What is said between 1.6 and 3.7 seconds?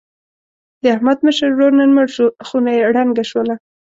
نن مړ شو. خونه یې ړنګه شوله.